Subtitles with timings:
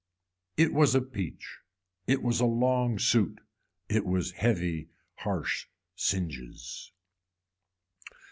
[0.57, 1.59] It was a peach,
[2.07, 3.39] it was a long suit,
[3.87, 6.91] it was heavy harsh singes.